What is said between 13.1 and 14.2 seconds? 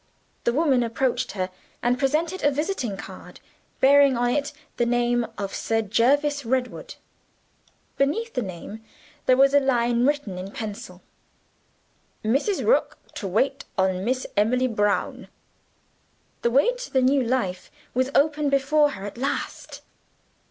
to wait on